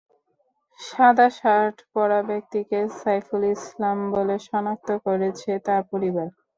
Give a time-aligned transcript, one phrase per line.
[0.79, 6.27] সাদা শার্ট পরা ব্যক্তিকে সাইফুল ইসলাম বলে শনাক্ত করেছে তাঁর পরিবার।